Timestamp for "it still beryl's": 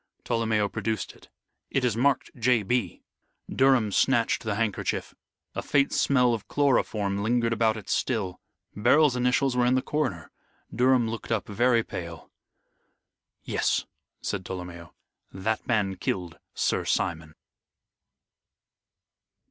7.77-9.15